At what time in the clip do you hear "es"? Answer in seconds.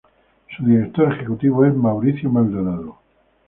1.63-1.75